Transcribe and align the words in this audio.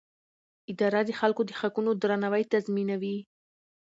اداره 0.71 1.01
د 1.05 1.11
خلکو 1.19 1.41
د 1.45 1.51
حقونو 1.59 1.91
درناوی 2.01 2.43
تضمینوي. 2.53 3.17